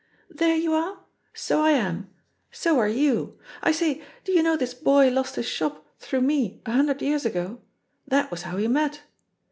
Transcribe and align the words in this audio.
"There 0.31 0.55
you 0.55 0.73
are? 0.73 0.97
So 1.35 1.61
I 1.61 1.73
am. 1.73 2.09
So 2.49 2.79
are 2.79 2.89
youl 2.89 3.35
I 3.61 3.71
say, 3.71 4.01
do 4.23 4.31
you 4.31 4.41
know 4.41 4.57
this 4.57 4.73
boy 4.73 5.09
lost 5.11 5.37
a 5.37 5.43
shop 5.43 5.85
through 5.99 6.21
me 6.21 6.59
a 6.65 6.71
hundred 6.71 7.03
years 7.03 7.23
ago? 7.23 7.61
That 8.07 8.31
was 8.31 8.41
how 8.41 8.57
we 8.57 8.67
met. 8.67 9.01